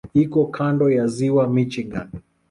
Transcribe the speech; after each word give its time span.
Iko 0.23 0.39
kando 0.55 0.85
ya 0.95 1.05
Ziwa 1.13 1.43
Michigan. 1.55 2.07